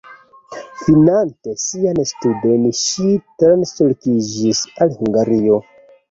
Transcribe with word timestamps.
Finante 0.83 1.51
siajn 1.63 1.99
studojn 2.11 2.65
ŝi 2.79 3.09
translokiĝis 3.43 4.63
al 4.87 4.97
Hungario. 5.03 5.61